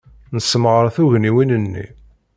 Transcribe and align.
Nessemɣer 0.35 0.83
tugniwin-nni. 0.95 1.85